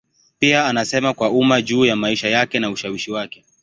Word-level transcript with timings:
Pia 0.39 0.65
anasema 0.65 1.13
kwa 1.13 1.29
umma 1.29 1.61
juu 1.61 1.85
ya 1.85 1.95
maisha 1.95 2.29
yake 2.29 2.59
na 2.59 2.69
ushawishi 2.71 3.11
wake. 3.11 3.43